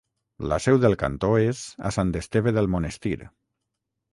La 0.51 0.57
seu 0.65 0.77
del 0.85 0.95
cantó 1.01 1.29
és 1.49 1.61
a 1.91 1.91
Sant 1.99 2.15
Esteve 2.23 2.55
del 2.57 2.71
Monestir. 2.77 3.17